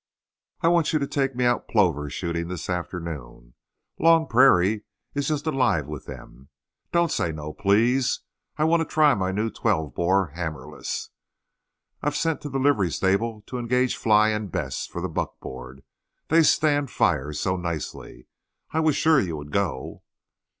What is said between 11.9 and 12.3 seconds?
I've